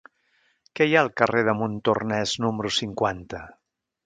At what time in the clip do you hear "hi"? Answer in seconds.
0.91-0.95